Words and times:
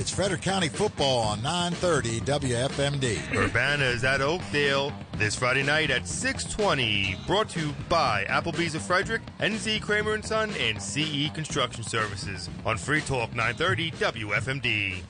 It's 0.00 0.12
Frederick 0.12 0.42
County 0.42 0.68
football 0.68 1.22
on 1.22 1.42
930 1.42 2.20
WFMD. 2.20 3.34
Urbana 3.34 3.82
is 3.82 4.04
at 4.04 4.20
Oakdale 4.20 4.92
this 5.16 5.34
Friday 5.34 5.64
night 5.64 5.90
at 5.90 6.06
620. 6.06 7.16
Brought 7.26 7.48
to 7.48 7.60
you 7.60 7.74
by 7.88 8.24
Applebee's 8.28 8.76
of 8.76 8.82
Frederick, 8.82 9.22
NZ 9.40 9.82
Kramer 9.82 10.14
and 10.14 10.24
Son, 10.24 10.52
and 10.60 10.80
CE 10.80 11.32
Construction 11.34 11.82
Services 11.82 12.48
on 12.64 12.78
Free 12.78 13.00
Talk 13.00 13.34
930 13.34 13.90
WFMD. 13.90 15.02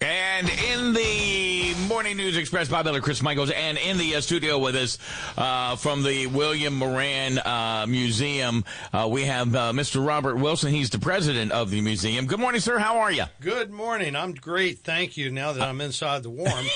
And 0.00 0.48
in 0.48 0.94
the 0.94 1.59
Morning 1.90 2.16
News 2.16 2.36
Express, 2.36 2.68
Bob 2.68 2.84
Miller, 2.84 3.00
Chris 3.00 3.20
Michaels, 3.20 3.50
and 3.50 3.76
in 3.76 3.98
the 3.98 4.14
uh, 4.14 4.20
studio 4.20 4.60
with 4.60 4.76
us 4.76 4.96
uh, 5.36 5.74
from 5.74 6.04
the 6.04 6.28
William 6.28 6.72
Moran 6.76 7.40
uh, 7.40 7.84
Museum, 7.88 8.64
uh, 8.92 9.08
we 9.10 9.24
have 9.24 9.52
uh, 9.56 9.72
Mr. 9.72 10.06
Robert 10.06 10.36
Wilson. 10.36 10.72
He's 10.72 10.88
the 10.88 11.00
president 11.00 11.50
of 11.50 11.72
the 11.72 11.80
museum. 11.80 12.26
Good 12.26 12.38
morning, 12.38 12.60
sir. 12.60 12.78
How 12.78 12.98
are 12.98 13.10
you? 13.10 13.24
Good 13.40 13.72
morning. 13.72 14.14
I'm 14.14 14.34
great. 14.34 14.78
Thank 14.78 15.16
you. 15.16 15.32
Now 15.32 15.52
that 15.52 15.66
I'm 15.66 15.80
inside 15.80 16.22
the 16.22 16.30
warm. 16.30 16.66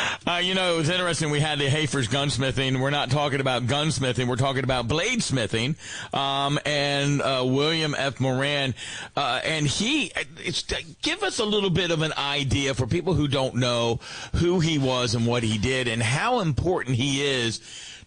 Uh, 0.28 0.36
you 0.36 0.52
know, 0.52 0.74
it 0.74 0.76
was 0.76 0.90
interesting. 0.90 1.30
We 1.30 1.40
had 1.40 1.58
the 1.58 1.70
Hafer's 1.70 2.06
gunsmithing. 2.06 2.80
We're 2.80 2.90
not 2.90 3.10
talking 3.10 3.40
about 3.40 3.62
gunsmithing. 3.66 4.28
We're 4.28 4.36
talking 4.36 4.62
about 4.62 4.86
bladesmithing. 4.86 5.74
Um, 6.14 6.58
and 6.66 7.20
William 7.50 7.94
F. 7.96 8.20
Moran, 8.20 8.74
and 9.16 9.66
he, 9.66 10.12
give 11.00 11.22
us 11.22 11.38
a 11.38 11.46
little 11.46 11.70
bit 11.70 11.90
of 11.90 12.02
an 12.02 12.12
idea 12.18 12.74
for 12.74 12.86
people 12.86 13.14
who 13.14 13.26
don't 13.26 13.54
know 13.54 14.00
who 14.34 14.60
he 14.60 14.76
was 14.76 15.14
and 15.14 15.26
what 15.26 15.42
he 15.42 15.56
did 15.56 15.88
and 15.88 16.02
how 16.02 16.40
important 16.40 16.96
he 16.96 17.22
is 17.22 17.62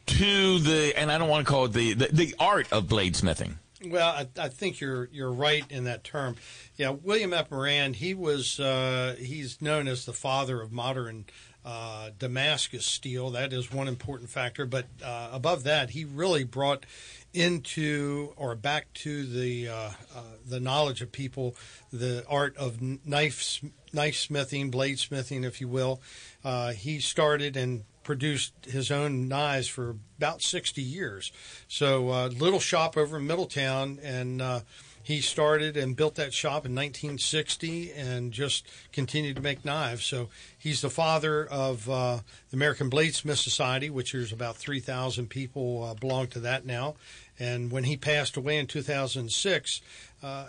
to 0.05 0.59
the, 0.59 0.93
and 0.95 1.11
I 1.11 1.17
don't 1.17 1.27
want 1.27 1.47
to 1.47 1.51
call 1.51 1.65
it 1.65 1.73
the, 1.73 1.93
the, 1.93 2.09
the 2.11 2.35
art 2.39 2.71
of 2.71 2.85
bladesmithing. 2.85 3.55
Well, 3.83 4.09
I, 4.09 4.27
I, 4.39 4.49
think 4.49 4.79
you're 4.79 5.09
you're 5.11 5.31
right 5.31 5.65
in 5.71 5.85
that 5.85 6.03
term. 6.03 6.35
Yeah, 6.75 6.91
William 6.91 7.33
F. 7.33 7.49
Moran, 7.49 7.95
he 7.95 8.13
was 8.13 8.59
uh, 8.59 9.15
he's 9.17 9.59
known 9.59 9.87
as 9.87 10.05
the 10.05 10.13
father 10.13 10.61
of 10.61 10.71
modern 10.71 11.25
uh, 11.63 12.09
Damascus 12.17 12.85
steel. 12.85 13.31
That 13.31 13.53
is 13.53 13.71
one 13.71 13.87
important 13.87 14.29
factor. 14.29 14.65
But 14.65 14.85
uh, 15.03 15.29
above 15.31 15.63
that, 15.63 15.91
he 15.91 16.05
really 16.05 16.43
brought 16.43 16.85
into 17.33 18.33
or 18.35 18.55
back 18.55 18.91
to 18.93 19.25
the 19.25 19.69
uh, 19.69 19.73
uh, 19.73 20.21
the 20.47 20.59
knowledge 20.59 21.01
of 21.01 21.11
people 21.11 21.55
the 21.93 22.25
art 22.27 22.57
of 22.57 22.81
knife 22.81 23.61
knife 23.93 24.15
smithing, 24.15 24.71
blade 24.71 24.99
smithing, 24.99 25.43
if 25.43 25.61
you 25.61 25.67
will. 25.67 26.01
Uh, 26.43 26.71
he 26.71 26.99
started 26.99 27.55
and 27.55 27.83
produced 28.03 28.53
his 28.65 28.89
own 28.89 29.27
knives 29.27 29.67
for 29.67 29.95
about 30.17 30.41
60 30.41 30.81
years. 30.81 31.31
So, 31.67 32.27
little 32.29 32.59
shop 32.59 32.97
over 32.97 33.17
in 33.17 33.27
Middletown, 33.27 33.99
and 34.01 34.41
he 35.03 35.21
started 35.21 35.77
and 35.77 35.95
built 35.95 36.15
that 36.15 36.33
shop 36.33 36.65
in 36.65 36.75
1960 36.75 37.91
and 37.93 38.31
just 38.31 38.67
continued 38.91 39.35
to 39.35 39.41
make 39.41 39.65
knives. 39.65 40.05
So 40.05 40.29
he's 40.57 40.81
the 40.81 40.89
father 40.89 41.45
of 41.45 41.89
uh, 41.89 42.19
the 42.49 42.55
American 42.55 42.89
Bladesmith 42.89 43.37
Society, 43.37 43.89
which 43.89 44.13
is 44.13 44.31
about 44.31 44.57
3,000 44.57 45.27
people 45.29 45.83
uh, 45.83 45.93
belong 45.93 46.27
to 46.27 46.39
that 46.39 46.65
now. 46.65 46.95
And 47.39 47.71
when 47.71 47.85
he 47.85 47.97
passed 47.97 48.37
away 48.37 48.57
in 48.57 48.67
2006, 48.67 49.81
uh, 50.21 50.25
uh, 50.25 50.45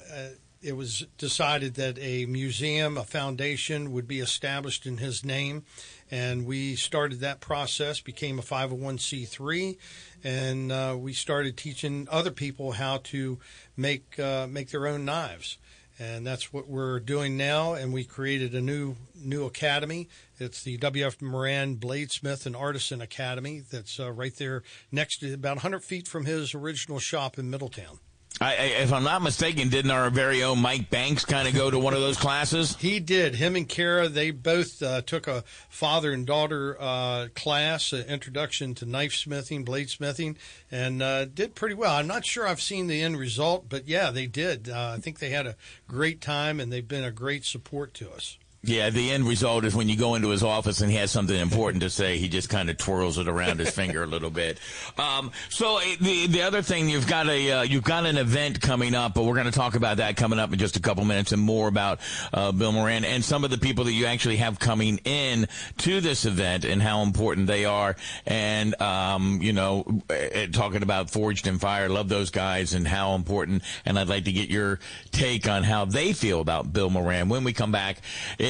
it 0.62 0.76
was 0.76 1.06
decided 1.18 1.74
that 1.74 1.98
a 1.98 2.26
museum, 2.26 2.96
a 2.96 3.04
foundation 3.04 3.92
would 3.92 4.06
be 4.06 4.20
established 4.20 4.86
in 4.86 4.98
his 4.98 5.24
name. 5.24 5.64
And 6.10 6.46
we 6.46 6.76
started 6.76 7.20
that 7.20 7.40
process, 7.40 8.00
became 8.00 8.38
a 8.38 8.42
501c3, 8.42 9.76
and 10.22 10.70
uh, 10.70 10.96
we 10.98 11.12
started 11.12 11.56
teaching 11.56 12.06
other 12.10 12.30
people 12.30 12.72
how 12.72 12.98
to 13.04 13.38
make 13.76 14.18
uh, 14.18 14.46
make 14.46 14.70
their 14.70 14.86
own 14.86 15.04
knives 15.04 15.58
and 15.98 16.26
that's 16.26 16.52
what 16.52 16.68
we're 16.68 17.00
doing 17.00 17.36
now. 17.36 17.74
And 17.74 17.92
we 17.92 18.04
created 18.04 18.54
a 18.54 18.60
new 18.60 18.96
new 19.14 19.44
academy. 19.44 20.08
It's 20.38 20.62
the 20.62 20.76
W.F. 20.78 21.22
Moran 21.22 21.76
Bladesmith 21.76 22.46
and 22.46 22.56
Artisan 22.56 23.00
Academy. 23.00 23.62
That's 23.70 24.00
uh, 24.00 24.10
right 24.10 24.34
there 24.36 24.62
next 24.90 25.18
to 25.18 25.32
about 25.32 25.56
100 25.56 25.84
feet 25.84 26.08
from 26.08 26.24
his 26.24 26.54
original 26.54 26.98
shop 26.98 27.38
in 27.38 27.50
Middletown. 27.50 28.00
I, 28.42 28.54
if 28.54 28.92
I'm 28.92 29.04
not 29.04 29.22
mistaken, 29.22 29.68
didn't 29.68 29.92
our 29.92 30.10
very 30.10 30.42
own 30.42 30.58
Mike 30.58 30.90
Banks 30.90 31.24
kind 31.24 31.46
of 31.46 31.54
go 31.54 31.70
to 31.70 31.78
one 31.78 31.94
of 31.94 32.00
those 32.00 32.16
classes? 32.16 32.76
He 32.82 32.98
did. 32.98 33.36
Him 33.36 33.54
and 33.54 33.68
Kara, 33.68 34.08
they 34.08 34.32
both 34.32 34.82
uh, 34.82 35.02
took 35.02 35.28
a 35.28 35.44
father 35.68 36.10
and 36.10 36.26
daughter 36.26 36.76
uh, 36.80 37.28
class, 37.34 37.92
uh, 37.92 38.02
introduction 38.08 38.74
to 38.74 38.86
knife 38.86 39.14
smithing, 39.14 39.64
blade 39.64 39.88
smithing, 39.88 40.36
and 40.70 41.00
uh, 41.00 41.26
did 41.26 41.54
pretty 41.54 41.76
well. 41.76 41.94
I'm 41.94 42.08
not 42.08 42.26
sure 42.26 42.48
I've 42.48 42.60
seen 42.60 42.88
the 42.88 43.00
end 43.00 43.16
result, 43.16 43.68
but 43.68 43.86
yeah, 43.86 44.10
they 44.10 44.26
did. 44.26 44.68
Uh, 44.68 44.94
I 44.96 45.00
think 45.00 45.20
they 45.20 45.30
had 45.30 45.46
a 45.46 45.54
great 45.86 46.20
time, 46.20 46.58
and 46.58 46.72
they've 46.72 46.86
been 46.86 47.04
a 47.04 47.12
great 47.12 47.44
support 47.44 47.94
to 47.94 48.10
us. 48.10 48.38
Yeah, 48.64 48.90
the 48.90 49.10
end 49.10 49.26
result 49.26 49.64
is 49.64 49.74
when 49.74 49.88
you 49.88 49.96
go 49.96 50.14
into 50.14 50.28
his 50.28 50.44
office 50.44 50.82
and 50.82 50.90
he 50.90 50.96
has 50.98 51.10
something 51.10 51.34
important 51.34 51.82
to 51.82 51.90
say, 51.90 52.18
he 52.18 52.28
just 52.28 52.48
kind 52.48 52.70
of 52.70 52.76
twirls 52.76 53.18
it 53.18 53.26
around 53.26 53.58
his 53.58 53.70
finger 53.70 54.04
a 54.04 54.06
little 54.06 54.30
bit. 54.30 54.58
Um, 54.96 55.32
so 55.48 55.78
eh, 55.78 55.96
the 56.00 56.28
the 56.28 56.42
other 56.42 56.62
thing 56.62 56.88
you've 56.88 57.08
got 57.08 57.28
a 57.28 57.50
uh, 57.50 57.62
you've 57.62 57.82
got 57.82 58.06
an 58.06 58.16
event 58.16 58.60
coming 58.60 58.94
up, 58.94 59.14
but 59.14 59.24
we're 59.24 59.34
going 59.34 59.46
to 59.46 59.50
talk 59.50 59.74
about 59.74 59.96
that 59.96 60.16
coming 60.16 60.38
up 60.38 60.52
in 60.52 60.60
just 60.60 60.76
a 60.76 60.80
couple 60.80 61.04
minutes 61.04 61.32
and 61.32 61.42
more 61.42 61.66
about 61.66 61.98
uh, 62.32 62.52
Bill 62.52 62.70
Moran 62.70 63.04
and 63.04 63.24
some 63.24 63.42
of 63.42 63.50
the 63.50 63.58
people 63.58 63.82
that 63.86 63.94
you 63.94 64.06
actually 64.06 64.36
have 64.36 64.60
coming 64.60 64.98
in 65.04 65.48
to 65.78 66.00
this 66.00 66.24
event 66.24 66.64
and 66.64 66.80
how 66.80 67.02
important 67.02 67.48
they 67.48 67.64
are. 67.64 67.96
And 68.26 68.80
um, 68.80 69.40
you 69.42 69.52
know, 69.52 70.02
eh, 70.08 70.46
talking 70.52 70.84
about 70.84 71.10
Forged 71.10 71.48
in 71.48 71.58
Fire, 71.58 71.88
love 71.88 72.08
those 72.08 72.30
guys 72.30 72.74
and 72.74 72.86
how 72.86 73.16
important. 73.16 73.64
And 73.84 73.98
I'd 73.98 74.08
like 74.08 74.26
to 74.26 74.32
get 74.32 74.50
your 74.50 74.78
take 75.10 75.48
on 75.48 75.64
how 75.64 75.84
they 75.84 76.12
feel 76.12 76.40
about 76.40 76.72
Bill 76.72 76.90
Moran 76.90 77.28
when 77.28 77.42
we 77.42 77.52
come 77.52 77.72
back. 77.72 77.96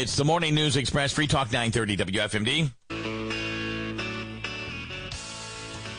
It's 0.03 0.17
the 0.17 0.25
Morning 0.25 0.57
News 0.57 0.77
Express, 0.77 1.13
Free 1.13 1.29
Talk 1.29 1.53
930 1.53 1.97
WFMD. 1.99 3.12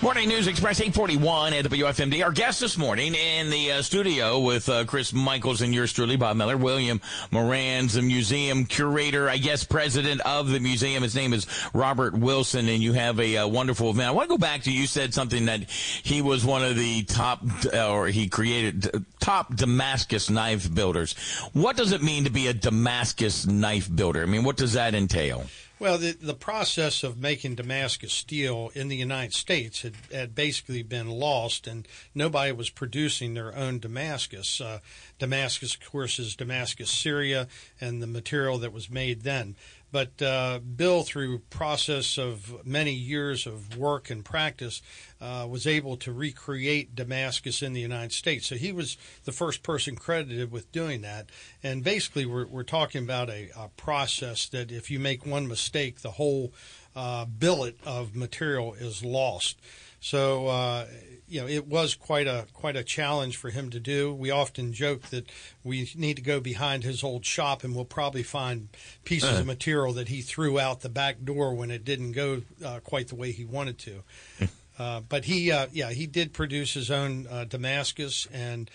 Morning 0.04 0.28
News 0.28 0.48
Express 0.48 0.82
841 0.82 1.54
at 1.54 1.64
WFMD. 1.64 2.26
Our 2.26 2.34
guest 2.34 2.60
this 2.60 2.78
morning 2.78 3.16
in 3.16 3.50
the 3.50 3.72
uh, 3.72 3.82
studio 3.82 4.38
with 4.42 4.68
uh, 4.68 4.84
Chris 4.84 5.14
Michaels 5.14 5.62
and 5.62 5.74
yours 5.74 5.94
truly, 5.94 6.18
Bob 6.18 6.36
Miller, 6.36 6.58
William 6.58 7.00
Moran's 7.32 7.94
the 7.94 8.02
museum 8.02 8.66
curator, 8.66 9.30
I 9.30 9.38
guess 9.38 9.64
president 9.64 10.20
of 10.26 10.50
the 10.50 10.60
museum. 10.60 11.04
His 11.04 11.16
name 11.16 11.32
is 11.32 11.48
Robert 11.74 12.14
Wilson, 12.14 12.68
and 12.68 12.84
you 12.84 12.92
have 12.92 13.18
a, 13.18 13.38
uh, 13.38 13.48
wonderful 13.48 13.92
event. 13.92 14.10
I 14.10 14.12
want 14.12 14.28
to 14.28 14.34
go 14.34 14.38
back 14.38 14.64
to 14.64 14.74
you 14.74 14.88
said 14.88 15.14
something 15.14 15.46
that 15.46 15.70
he 15.70 16.22
was 16.22 16.46
one 16.46 16.66
of 16.66 16.76
the 16.76 17.04
top, 17.04 17.42
or 17.74 18.08
he 18.08 18.28
created 18.28 19.06
top 19.22 19.56
Damascus 19.56 20.30
knife 20.30 20.72
builders. 20.76 21.14
What 21.54 21.78
does 21.78 21.94
it 21.94 22.04
mean 22.04 22.26
to 22.26 22.30
be 22.30 22.48
a 22.48 22.54
Damascus 22.54 23.46
knife 23.46 23.90
builder? 23.96 24.24
I 24.24 24.26
mean, 24.26 24.44
what 24.44 24.58
does 24.58 24.74
that 24.74 24.96
entail? 24.96 25.46
Well, 25.80 25.98
the, 25.98 26.12
the 26.12 26.36
process 26.36 27.04
of 27.04 27.18
making 27.18 27.56
Damascus 27.56 28.14
steel 28.14 28.72
in 28.74 28.88
the 28.88 28.96
United 28.96 29.34
States 29.34 29.82
had, 29.82 29.96
had 30.12 30.36
basically 30.36 30.84
been 30.84 31.10
lost, 31.10 31.68
and 31.68 31.88
nobody 32.16 32.52
was 32.52 32.70
producing 32.70 33.34
their 33.34 33.56
own 33.56 33.80
Damascus. 33.80 34.62
Uh, 34.62 34.80
Damascus, 35.20 35.76
of 35.76 35.82
course, 35.92 36.20
is 36.20 36.36
Damascus, 36.36 36.92
Syria, 36.92 37.48
and 37.82 38.02
the 38.02 38.08
material 38.08 38.60
that 38.60 38.72
was 38.72 38.90
made 38.90 39.24
then. 39.24 39.56
But 39.94 40.20
uh, 40.24 40.60
Bill, 40.60 41.04
through 41.04 41.38
process 41.52 42.18
of 42.18 42.66
many 42.66 42.94
years 42.94 43.46
of 43.46 43.78
work 43.78 44.10
and 44.10 44.26
practice, 44.26 44.82
uh, 45.22 45.46
was 45.48 45.68
able 45.68 45.98
to 45.98 46.12
recreate 46.12 46.96
Damascus 46.96 47.62
in 47.62 47.74
the 47.74 47.80
United 47.80 48.12
States. 48.12 48.48
So 48.48 48.56
he 48.56 48.72
was 48.72 48.98
the 49.26 49.32
first 49.32 49.62
person 49.62 49.96
credited 49.96 50.52
with 50.52 50.72
doing 50.72 51.02
that. 51.04 51.30
And 51.62 51.84
basically, 51.84 52.26
we're, 52.26 52.48
we're 52.48 52.64
talking 52.64 53.04
about 53.04 53.30
a, 53.30 53.52
a 53.56 53.70
process 53.78 54.50
that 54.50 54.72
if 54.72 54.90
you 54.90 54.98
make 54.98 55.28
one 55.28 55.48
mistake, 55.48 56.02
the 56.02 56.12
whole 56.12 56.54
uh, 56.96 57.26
billet 57.26 57.78
of 57.86 58.16
material 58.16 58.74
is 58.74 59.04
lost. 59.04 59.62
So 60.04 60.48
uh, 60.48 60.88
you 61.30 61.40
know 61.40 61.48
it 61.48 61.66
was 61.66 61.96
quite 61.96 62.28
a 62.28 62.46
quite 62.52 62.76
a 62.76 62.84
challenge 62.84 63.38
for 63.38 63.52
him 63.52 63.70
to 63.70 63.80
do. 63.80 64.14
We 64.14 64.32
often 64.32 64.74
joke 64.74 65.04
that 65.12 65.32
we 65.64 65.90
need 65.96 66.18
to 66.18 66.22
go 66.22 66.42
behind 66.42 66.84
his 66.84 67.06
old 67.06 67.26
shop 67.26 67.64
and 67.64 67.74
we'll 67.74 67.86
probably 67.86 68.22
find 68.22 68.68
pieces 69.06 69.30
uh-huh. 69.30 69.40
of 69.40 69.46
material 69.46 69.94
that 69.94 70.10
he 70.10 70.20
threw 70.20 70.60
out 70.60 70.82
the 70.82 70.90
back 70.90 71.24
door 71.24 71.54
when 71.54 71.72
it 71.72 71.86
didn't 71.86 72.12
go 72.12 72.42
uh, 72.66 72.82
quite 72.84 73.08
the 73.08 73.16
way 73.16 73.32
he 73.32 73.46
wanted 73.46 73.80
to. 73.80 74.04
Uh, 74.80 75.02
but 75.02 75.26
he, 75.26 75.52
uh, 75.52 75.68
yeah, 75.72 75.92
he 75.92 76.08
did 76.08 76.34
produce 76.34 76.74
his 76.74 76.90
own 76.90 77.28
uh, 77.30 77.44
Damascus, 77.44 78.28
and 78.34 78.72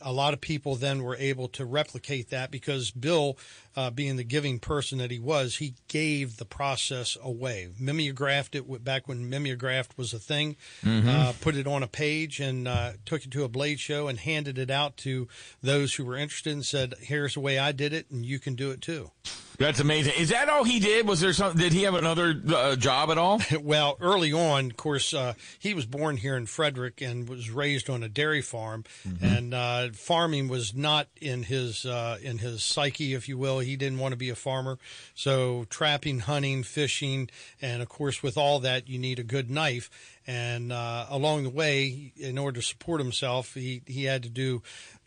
a 0.00 0.12
lot 0.12 0.34
of 0.34 0.40
people 0.40 0.76
then 0.76 1.02
were 1.02 1.16
able 1.16 1.48
to 1.48 1.64
replicate 1.64 2.30
that 2.30 2.52
because 2.52 2.92
Bill 2.92 3.36
uh, 3.76 3.90
being 3.90 4.16
the 4.16 4.24
giving 4.24 4.58
person 4.58 4.98
that 4.98 5.10
he 5.10 5.18
was, 5.18 5.56
he 5.56 5.74
gave 5.88 6.36
the 6.36 6.44
process 6.44 7.16
away. 7.22 7.68
Mimeographed 7.78 8.54
it 8.54 8.84
back 8.84 9.08
when 9.08 9.28
mimeographed 9.28 9.96
was 9.96 10.12
a 10.12 10.18
thing, 10.18 10.56
mm-hmm. 10.84 11.08
uh, 11.08 11.32
put 11.40 11.56
it 11.56 11.66
on 11.66 11.82
a 11.82 11.88
page 11.88 12.40
and 12.40 12.68
uh, 12.68 12.92
took 13.04 13.24
it 13.24 13.30
to 13.30 13.44
a 13.44 13.48
blade 13.48 13.80
show 13.80 14.08
and 14.08 14.18
handed 14.18 14.58
it 14.58 14.70
out 14.70 14.96
to 14.98 15.28
those 15.62 15.94
who 15.94 16.04
were 16.04 16.16
interested 16.16 16.52
and 16.52 16.64
said, 16.64 16.94
here's 17.00 17.34
the 17.34 17.40
way 17.40 17.58
I 17.58 17.72
did 17.72 17.92
it 17.92 18.10
and 18.10 18.24
you 18.24 18.38
can 18.38 18.54
do 18.54 18.70
it 18.70 18.80
too. 18.80 19.10
That's 19.58 19.80
amazing. 19.80 20.14
Is 20.18 20.30
that 20.30 20.48
all 20.48 20.64
he 20.64 20.80
did? 20.80 21.06
Was 21.06 21.20
there 21.20 21.32
some? 21.32 21.56
Did 21.56 21.72
he 21.72 21.82
have 21.82 21.94
another 21.94 22.34
uh, 22.52 22.74
job 22.76 23.10
at 23.10 23.18
all? 23.18 23.40
well, 23.60 23.96
early 24.00 24.32
on, 24.32 24.66
of 24.66 24.76
course, 24.76 25.12
uh, 25.14 25.34
he 25.58 25.74
was 25.74 25.86
born 25.86 26.16
here 26.16 26.36
in 26.36 26.46
Frederick 26.46 27.00
and 27.00 27.28
was 27.28 27.50
raised 27.50 27.90
on 27.90 28.02
a 28.02 28.08
dairy 28.08 28.42
farm, 28.42 28.84
mm-hmm. 29.06 29.24
and 29.24 29.54
uh, 29.54 29.88
farming 29.92 30.48
was 30.48 30.74
not 30.74 31.08
in 31.20 31.44
his 31.44 31.84
uh, 31.84 32.18
in 32.22 32.38
his 32.38 32.62
psyche, 32.62 33.14
if 33.14 33.28
you 33.28 33.36
will. 33.38 33.60
He 33.62 33.76
didn't 33.76 33.98
want 33.98 34.12
to 34.12 34.16
be 34.16 34.30
a 34.30 34.34
farmer, 34.34 34.78
so 35.14 35.66
trapping, 35.70 36.20
hunting, 36.20 36.62
fishing, 36.62 37.30
and 37.60 37.82
of 37.82 37.88
course, 37.88 38.22
with 38.22 38.36
all 38.36 38.60
that, 38.60 38.88
you 38.88 38.98
need 38.98 39.18
a 39.18 39.24
good 39.24 39.50
knife. 39.50 39.90
And 40.26 40.72
uh, 40.72 41.06
along 41.10 41.42
the 41.42 41.50
way, 41.50 42.12
in 42.16 42.38
order 42.38 42.60
to 42.60 42.66
support 42.66 43.00
himself, 43.00 43.54
he 43.54 43.82
he 43.86 44.04
had 44.04 44.22
to 44.22 44.28
do 44.28 44.62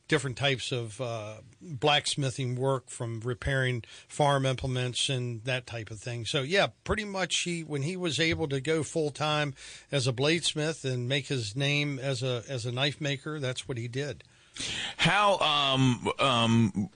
different 0.07 0.37
types 0.37 0.71
of 0.71 1.01
uh, 1.01 1.35
blacksmithing 1.61 2.55
work 2.55 2.89
from 2.89 3.19
repairing 3.21 3.83
farm 4.07 4.45
implements 4.45 5.09
and 5.09 5.43
that 5.45 5.65
type 5.65 5.89
of 5.89 5.99
thing. 5.99 6.25
So 6.25 6.41
yeah, 6.41 6.67
pretty 6.83 7.05
much 7.05 7.39
he 7.39 7.63
when 7.63 7.81
he 7.81 7.97
was 7.97 8.19
able 8.19 8.47
to 8.49 8.61
go 8.61 8.83
full 8.83 9.09
time 9.09 9.53
as 9.91 10.07
a 10.07 10.13
bladesmith 10.13 10.85
and 10.85 11.07
make 11.07 11.27
his 11.27 11.55
name 11.55 11.99
as 11.99 12.21
a 12.23 12.43
as 12.47 12.65
a 12.65 12.71
knife 12.71 13.01
maker, 13.01 13.39
that's 13.39 13.67
what 13.67 13.77
he 13.77 13.87
did. 13.87 14.23
How 14.97 15.37
um 15.39 16.11
um 16.19 16.89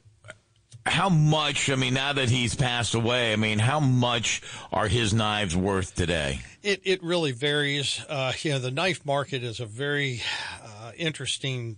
how 0.89 1.09
much 1.09 1.69
i 1.69 1.75
mean 1.75 1.93
now 1.93 2.13
that 2.13 2.29
he's 2.29 2.55
passed 2.55 2.93
away 2.95 3.33
i 3.33 3.35
mean 3.35 3.59
how 3.59 3.79
much 3.79 4.41
are 4.71 4.87
his 4.87 5.13
knives 5.13 5.55
worth 5.55 5.95
today 5.95 6.39
it, 6.61 6.81
it 6.83 7.03
really 7.03 7.31
varies 7.31 8.03
uh, 8.09 8.33
you 8.41 8.51
know 8.51 8.59
the 8.59 8.71
knife 8.71 9.05
market 9.05 9.43
is 9.43 9.59
a 9.59 9.65
very 9.65 10.21
uh, 10.63 10.91
interesting 10.97 11.77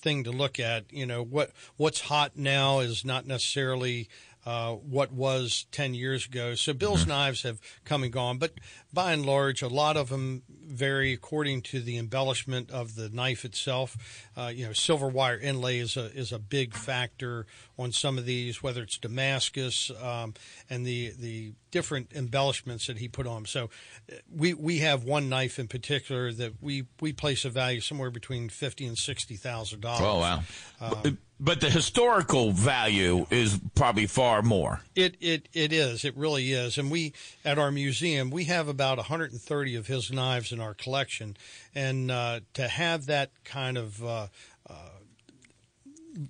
thing 0.00 0.24
to 0.24 0.30
look 0.30 0.58
at. 0.58 0.92
You 0.92 1.06
know 1.06 1.22
what 1.22 1.50
what's 1.76 2.00
hot 2.00 2.32
now 2.36 2.80
is 2.80 3.04
not 3.04 3.26
necessarily 3.26 4.08
uh, 4.46 4.72
what 4.72 5.12
was 5.12 5.66
10 5.72 5.94
years 5.94 6.26
ago. 6.26 6.54
So 6.54 6.72
Bill's 6.72 7.00
mm-hmm. 7.00 7.10
knives 7.10 7.42
have 7.42 7.60
come 7.84 8.02
and 8.02 8.12
gone, 8.12 8.38
but 8.38 8.52
by 8.92 9.12
and 9.12 9.24
large, 9.24 9.62
a 9.62 9.68
lot 9.68 9.96
of 9.96 10.08
them 10.08 10.42
vary 10.48 11.12
according 11.12 11.62
to 11.62 11.80
the 11.80 11.98
embellishment 11.98 12.70
of 12.70 12.94
the 12.94 13.08
knife 13.08 13.44
itself. 13.44 14.28
Uh, 14.36 14.50
you 14.54 14.66
know, 14.66 14.72
silver 14.72 15.08
wire 15.08 15.38
inlay 15.38 15.78
is 15.78 15.96
a 15.96 16.06
is 16.16 16.32
a 16.32 16.38
big 16.38 16.74
factor 16.74 17.46
on 17.78 17.92
some 17.92 18.18
of 18.18 18.24
these, 18.24 18.62
whether 18.62 18.82
it's 18.82 18.98
Damascus 18.98 19.90
um, 20.02 20.34
and 20.68 20.86
the 20.86 21.12
the 21.18 21.52
different 21.70 22.12
embellishments 22.14 22.86
that 22.86 22.98
he 22.98 23.08
put 23.08 23.26
on. 23.26 23.44
So, 23.46 23.70
uh, 24.10 24.16
we 24.34 24.54
we 24.54 24.78
have 24.78 25.04
one 25.04 25.28
knife 25.28 25.58
in 25.58 25.68
particular 25.68 26.32
that 26.32 26.54
we 26.60 26.86
we 27.00 27.12
place 27.12 27.44
a 27.44 27.50
value 27.50 27.80
somewhere 27.80 28.10
between 28.10 28.48
fifty 28.48 28.86
and 28.86 28.96
sixty 28.96 29.36
thousand 29.36 29.80
dollars. 29.80 30.00
Oh 30.02 30.18
wow! 30.18 30.42
Um, 30.80 31.18
but 31.40 31.60
the 31.60 31.70
historical 31.70 32.52
value 32.52 33.26
is 33.30 33.58
probably 33.74 34.06
far 34.06 34.42
more. 34.42 34.82
It 34.94 35.16
it 35.20 35.48
it 35.54 35.72
is. 35.72 36.04
It 36.04 36.16
really 36.16 36.52
is. 36.52 36.76
And 36.76 36.90
we 36.90 37.14
at 37.44 37.58
our 37.58 37.72
museum 37.72 38.30
we 38.30 38.44
have 38.44 38.68
about 38.68 38.98
130 38.98 39.74
of 39.74 39.86
his 39.86 40.12
knives 40.12 40.52
in 40.52 40.60
our 40.60 40.74
collection, 40.74 41.36
and 41.74 42.10
uh, 42.10 42.40
to 42.54 42.68
have 42.68 43.06
that 43.06 43.30
kind 43.44 43.78
of 43.78 44.04
uh, 44.04 44.26
uh, 44.68 44.74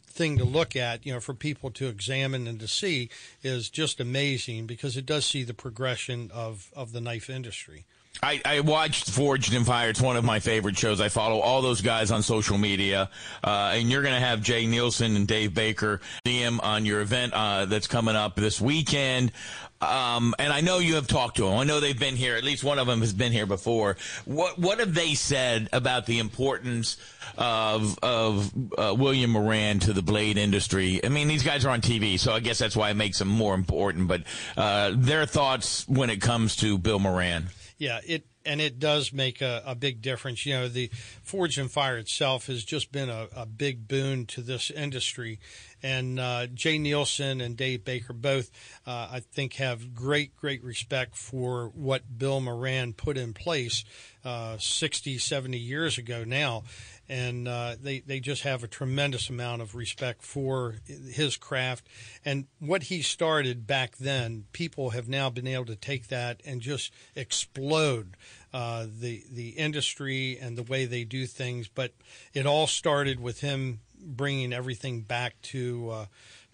thing 0.07 0.39
to 0.39 0.45
look 0.45 0.77
at, 0.77 1.05
you 1.05 1.13
know, 1.13 1.21
for 1.21 1.35
people 1.35 1.71
to 1.73 1.89
examine 1.89 2.47
and 2.47 2.61
to 2.61 2.69
see 2.69 3.11
is 3.43 3.69
just 3.69 4.01
amazing 4.01 4.67
because 4.67 4.97
it 4.97 5.07
does 5.07 5.27
see 5.27 5.43
the 5.43 5.55
progression 5.55 6.31
of 6.33 6.71
of 6.75 6.93
the 6.93 7.01
knife 7.01 7.29
industry. 7.29 7.85
I, 8.23 8.41
I, 8.45 8.61
watched 8.61 9.09
Forged 9.11 9.55
in 9.55 9.65
Fire. 9.65 9.89
It's 9.89 10.01
one 10.01 10.17
of 10.17 10.25
my 10.25 10.41
favorite 10.41 10.77
shows. 10.77 11.01
I 11.01 11.09
follow 11.09 11.41
all 11.41 11.63
those 11.63 11.81
guys 11.81 12.11
on 12.11 12.23
social 12.23 12.59
media. 12.59 13.09
Uh, 13.43 13.73
and 13.75 13.91
you're 13.91 14.03
going 14.03 14.15
to 14.15 14.21
have 14.21 14.43
Jay 14.43 14.67
Neilson 14.67 15.17
and 15.17 15.27
Dave 15.27 15.55
Baker 15.55 16.01
DM 16.27 16.63
on 16.63 16.85
your 16.85 17.01
event 17.01 17.33
uh, 17.33 17.65
that's 17.65 17.87
coming 17.87 18.17
up 18.17 18.37
this 18.37 18.61
weekend. 18.61 19.33
Um, 19.81 20.35
and 20.39 20.53
I 20.53 20.61
know 20.61 20.79
you 20.79 20.97
have 20.97 21.07
talked 21.07 21.39
to 21.39 21.45
them. 21.45 21.57
I 21.57 21.65
know 21.65 21.81
they've 21.81 21.99
been 21.99 22.17
here. 22.17 22.37
At 22.37 22.45
least 22.45 22.63
one 22.63 22.79
of 22.79 22.87
them 22.87 23.01
has 23.01 23.15
been 23.15 23.33
here 23.33 23.47
before. 23.47 23.97
What 24.27 24.59
What 24.59 24.79
have 24.79 24.93
they 24.93 25.15
said 25.15 25.71
about 25.73 26.05
the 26.05 26.19
importance 26.19 26.99
of 27.39 27.99
of 28.03 28.53
uh, 28.77 28.95
William 28.99 29.31
Moran 29.31 29.79
to 29.81 29.95
the 29.95 30.03
blade 30.03 30.37
industry? 30.37 31.03
I 31.03 31.09
mean, 31.09 31.29
these 31.29 31.43
guys 31.43 31.65
are 31.65 31.71
on 31.71 31.81
TV, 31.81 32.21
so 32.21 32.35
I 32.35 32.41
guess 32.41 32.59
that's 32.59 32.77
why 32.77 32.91
it 32.91 32.95
makes 32.95 33.19
them 33.19 33.29
more 33.29 33.55
important. 33.55 34.07
But 34.07 34.25
uh, 34.55 34.93
their 34.95 35.25
thoughts 35.25 35.89
when 35.89 36.11
it 36.11 36.21
comes 36.21 36.57
to 36.57 36.77
Bill 36.77 36.99
Moran. 36.99 37.49
Yeah, 37.81 38.01
it 38.07 38.27
and 38.45 38.61
it 38.61 38.79
does 38.79 39.11
make 39.11 39.41
a, 39.41 39.63
a, 39.65 39.75
big 39.75 40.03
difference. 40.03 40.45
You 40.45 40.55
know, 40.55 40.69
the 40.69 40.91
Forged 41.23 41.59
in 41.59 41.69
Fire 41.69 41.97
itself 41.97 42.47
has 42.47 42.63
just 42.63 42.93
been 42.93 43.09
a, 43.09 43.29
a 43.35 43.47
big 43.47 43.89
boon 43.89 44.27
to 44.27 44.43
this 44.43 44.71
industry. 44.71 45.41
And 45.83 46.21
uh, 46.21 46.47
Jay 46.49 46.79
Neilson 46.79 47.43
and 47.43 47.57
Dave 47.57 47.85
Baker 47.85 48.13
both, 48.13 48.51
uh, 48.87 49.09
I 49.13 49.21
think, 49.21 49.55
have 49.55 49.95
great, 49.95 50.37
great 50.37 50.63
respect 50.63 51.17
for 51.17 51.69
what 51.75 52.19
Bill 52.19 52.41
Moran 52.41 52.93
put 52.93 53.17
in 53.17 53.33
place 53.33 53.85
uh, 54.27 54.59
60, 54.59 55.17
70 55.17 55.57
years 55.57 55.97
ago 55.97 56.23
now 56.25 56.65
and 57.11 57.49
uh, 57.49 57.75
they 57.83 57.99
they 57.99 58.21
just 58.21 58.45
have 58.45 58.63
a 58.63 58.69
tremendous 58.69 59.29
amount 59.29 59.61
of 59.61 59.75
respect 59.75 60.23
for 60.23 60.77
his 60.87 61.37
craft 61.37 61.89
and 62.25 62.47
what 62.61 62.85
he 62.85 63.03
started 63.03 63.67
back 63.67 63.97
then. 63.97 64.45
People 64.53 64.91
have 64.91 65.09
now 65.09 65.29
been 65.29 65.49
able 65.49 65.65
to 65.65 65.75
take 65.75 66.07
that 66.07 66.41
and 66.47 66.61
just 66.61 66.93
explode 67.17 68.17
uh, 68.55 68.87
the 68.89 69.25
the 69.29 69.51
industry 69.51 70.39
and 70.41 70.57
the 70.57 70.63
way 70.63 70.87
they 70.87 71.03
do 71.03 71.27
things. 71.27 71.67
But 71.67 71.93
it 72.33 72.47
all 72.47 72.69
started 72.69 73.19
with 73.19 73.41
him 73.41 73.81
bringing 73.99 74.53
everything 74.53 75.03
back 75.03 75.43
to. 75.43 75.91
Uh, 75.91 76.07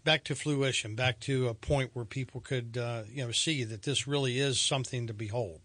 back 0.04 0.22
to 0.22 0.36
fruition, 0.36 0.94
back 0.94 1.18
to 1.18 1.48
a 1.48 1.54
point 1.54 1.90
where 1.92 2.04
people 2.04 2.40
could, 2.40 2.78
uh, 2.78 3.02
you 3.10 3.24
know, 3.24 3.32
see 3.32 3.64
that 3.64 3.82
this 3.82 4.06
really 4.06 4.38
is 4.38 4.60
something 4.60 5.08
to 5.08 5.12
behold. 5.12 5.60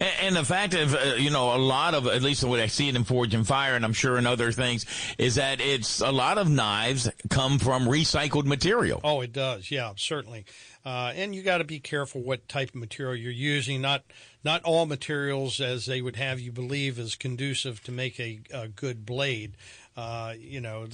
And, 0.00 0.10
and 0.22 0.36
the 0.36 0.44
fact 0.44 0.74
of, 0.74 0.94
uh, 0.94 1.14
you 1.16 1.30
know, 1.30 1.54
a 1.54 1.58
lot 1.58 1.94
of, 1.94 2.06
at 2.06 2.22
least 2.22 2.44
way 2.44 2.62
I 2.62 2.66
see 2.66 2.88
it 2.88 2.96
in 2.96 3.04
Forged 3.04 3.34
in 3.34 3.44
Fire, 3.44 3.74
and 3.74 3.84
I'm 3.84 3.92
sure 3.92 4.18
in 4.18 4.26
other 4.26 4.52
things, 4.52 4.86
is 5.18 5.36
that 5.36 5.60
it's 5.60 6.00
a 6.00 6.12
lot 6.12 6.38
of 6.38 6.48
knives 6.48 7.10
come 7.30 7.58
from 7.58 7.86
recycled 7.86 8.44
material. 8.44 9.00
Oh, 9.04 9.20
it 9.20 9.32
does. 9.32 9.70
Yeah, 9.70 9.92
certainly. 9.96 10.44
Uh, 10.84 11.12
and 11.14 11.34
you 11.34 11.42
got 11.42 11.58
to 11.58 11.64
be 11.64 11.80
careful 11.80 12.22
what 12.22 12.48
type 12.48 12.70
of 12.70 12.76
material 12.76 13.14
you're 13.14 13.32
using. 13.32 13.80
Not 13.82 14.04
not 14.44 14.62
all 14.62 14.86
materials, 14.86 15.60
as 15.60 15.86
they 15.86 16.00
would 16.00 16.16
have 16.16 16.40
you 16.40 16.52
believe, 16.52 16.98
is 16.98 17.14
conducive 17.16 17.82
to 17.84 17.92
make 17.92 18.18
a, 18.20 18.40
a 18.54 18.68
good 18.68 19.04
blade. 19.04 19.56
Uh, 19.96 20.34
you 20.38 20.60
know, 20.60 20.86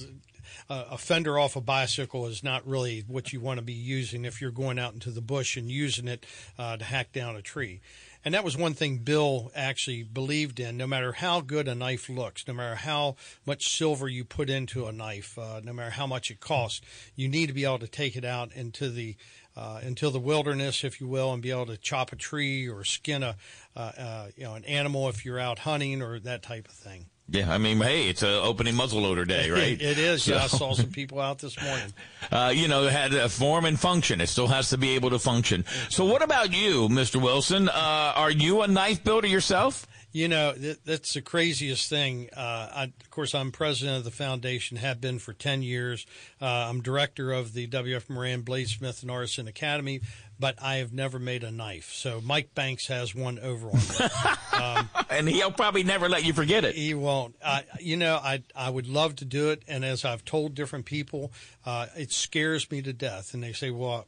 a 0.69 0.97
fender 0.97 1.37
off 1.37 1.55
a 1.55 1.61
bicycle 1.61 2.25
is 2.25 2.43
not 2.43 2.67
really 2.67 3.03
what 3.07 3.31
you 3.31 3.39
want 3.39 3.59
to 3.59 3.65
be 3.65 3.73
using 3.73 4.25
if 4.25 4.41
you're 4.41 4.51
going 4.51 4.79
out 4.79 4.93
into 4.93 5.11
the 5.11 5.21
bush 5.21 5.57
and 5.57 5.69
using 5.69 6.07
it 6.07 6.25
uh, 6.57 6.75
to 6.77 6.83
hack 6.83 7.11
down 7.11 7.35
a 7.35 7.41
tree. 7.41 7.81
And 8.25 8.33
that 8.33 8.43
was 8.43 8.57
one 8.57 8.73
thing 8.73 8.97
Bill 8.97 9.51
actually 9.55 10.01
believed 10.01 10.59
in. 10.59 10.77
No 10.77 10.87
matter 10.87 11.11
how 11.11 11.41
good 11.41 11.67
a 11.67 11.75
knife 11.75 12.09
looks, 12.09 12.47
no 12.47 12.55
matter 12.55 12.73
how 12.73 13.17
much 13.45 13.77
silver 13.77 14.09
you 14.09 14.25
put 14.25 14.49
into 14.49 14.87
a 14.87 14.91
knife, 14.91 15.37
uh, 15.37 15.61
no 15.63 15.71
matter 15.71 15.91
how 15.91 16.07
much 16.07 16.31
it 16.31 16.39
costs, 16.39 16.81
you 17.15 17.27
need 17.27 17.45
to 17.47 17.53
be 17.53 17.65
able 17.65 17.77
to 17.77 17.87
take 17.87 18.15
it 18.15 18.25
out 18.25 18.51
into 18.53 18.89
the 18.89 19.15
uh, 19.55 19.79
into 19.83 20.09
the 20.09 20.19
wilderness, 20.19 20.83
if 20.83 20.99
you 20.99 21.07
will, 21.07 21.31
and 21.31 21.41
be 21.41 21.51
able 21.51 21.67
to 21.67 21.77
chop 21.77 22.11
a 22.11 22.15
tree 22.15 22.67
or 22.67 22.83
skin 22.83 23.21
a 23.21 23.37
uh, 23.75 23.91
uh 23.97 24.27
you 24.35 24.43
know 24.43 24.55
an 24.55 24.65
animal 24.65 25.07
if 25.07 25.23
you're 25.23 25.39
out 25.39 25.59
hunting 25.59 26.01
or 26.01 26.19
that 26.19 26.41
type 26.41 26.67
of 26.67 26.73
thing. 26.73 27.05
Yeah, 27.27 27.51
I 27.51 27.57
mean, 27.57 27.79
hey, 27.79 28.07
it's 28.07 28.21
a 28.21 28.41
opening 28.41 28.75
muzzleloader 28.75 29.27
day, 29.27 29.49
right? 29.51 29.81
it 29.81 29.97
is. 29.97 30.23
So, 30.23 30.35
yeah, 30.35 30.43
I 30.43 30.47
saw 30.47 30.73
some 30.73 30.91
people 30.91 31.19
out 31.19 31.39
this 31.39 31.61
morning. 31.61 31.93
Uh, 32.31 32.51
you 32.55 32.67
know, 32.67 32.87
had 32.87 33.13
a 33.13 33.29
form 33.29 33.65
and 33.65 33.79
function. 33.79 34.21
It 34.21 34.27
still 34.27 34.47
has 34.47 34.69
to 34.69 34.77
be 34.77 34.91
able 34.91 35.09
to 35.09 35.19
function. 35.19 35.65
So, 35.89 36.05
what 36.05 36.21
about 36.21 36.53
you, 36.53 36.87
Mr. 36.87 37.21
Wilson? 37.21 37.67
Uh, 37.69 38.13
are 38.15 38.31
you 38.31 38.61
a 38.61 38.67
knife 38.67 39.03
builder 39.03 39.27
yourself? 39.27 39.87
You 40.15 40.29
know, 40.29 40.53
th- 40.53 40.77
that's 40.85 41.13
the 41.13 41.21
craziest 41.21 41.89
thing. 41.89 42.29
Uh, 42.37 42.69
I, 42.73 42.83
of 42.85 43.09
course, 43.11 43.35
I'm 43.35 43.51
president 43.51 43.97
of 43.97 44.05
the 44.05 44.11
foundation, 44.11 44.77
have 44.77 45.01
been 45.01 45.19
for 45.19 45.33
10 45.33 45.61
years. 45.61 46.05
Uh, 46.41 46.45
I'm 46.45 46.81
director 46.81 47.33
of 47.33 47.51
the 47.51 47.67
W.F. 47.67 48.09
Moran 48.09 48.43
Bladesmith 48.43 49.01
and 49.01 49.11
Artisan 49.11 49.49
Academy, 49.49 49.99
but 50.39 50.55
I 50.61 50.75
have 50.75 50.93
never 50.93 51.19
made 51.19 51.43
a 51.43 51.51
knife. 51.51 51.91
So 51.91 52.21
Mike 52.23 52.55
Banks 52.55 52.87
has 52.87 53.13
one 53.13 53.39
over 53.39 53.67
on 53.67 53.73
me. 53.73 54.05
um, 54.63 54.89
and 55.17 55.27
he'll 55.27 55.51
probably 55.51 55.83
never 55.83 56.09
let 56.09 56.25
you 56.25 56.33
forget 56.33 56.65
it. 56.65 56.75
He 56.75 56.93
won't. 56.93 57.35
I, 57.43 57.63
you 57.79 57.97
know, 57.97 58.15
I, 58.15 58.43
I 58.55 58.69
would 58.69 58.87
love 58.87 59.15
to 59.17 59.25
do 59.25 59.49
it. 59.49 59.63
And 59.67 59.83
as 59.85 60.05
I've 60.05 60.25
told 60.25 60.55
different 60.55 60.85
people, 60.85 61.31
uh, 61.65 61.87
it 61.97 62.11
scares 62.11 62.69
me 62.69 62.81
to 62.81 62.93
death. 62.93 63.33
And 63.33 63.43
they 63.43 63.53
say, 63.53 63.71
well, 63.71 64.05